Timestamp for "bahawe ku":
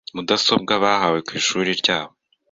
0.83-1.31